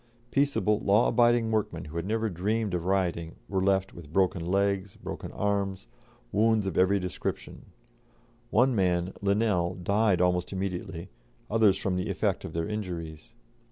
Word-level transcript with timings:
Peaceable, 0.31 0.79
law 0.79 1.07
abiding 1.09 1.51
workmen, 1.51 1.85
who 1.85 1.95
had 1.95 2.07
never 2.07 2.27
dreamed 2.27 2.73
of 2.73 2.85
rioting, 2.85 3.35
were 3.47 3.63
left 3.63 3.93
with 3.93 4.11
broken 4.11 4.43
legs, 4.43 4.95
broken 4.95 5.31
arms, 5.31 5.85
wounds 6.31 6.65
of 6.65 6.75
every 6.75 6.99
description. 6.99 7.67
One 8.49 8.73
man, 8.75 9.13
Linnell, 9.21 9.75
died 9.75 10.19
almost 10.19 10.51
immediately, 10.51 11.11
others 11.51 11.77
from 11.77 11.97
the 11.97 12.09
effect 12.09 12.43
of 12.43 12.53
their 12.53 12.67
injuries. 12.67 13.33